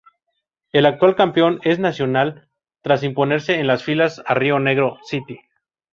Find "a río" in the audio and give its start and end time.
4.25-4.57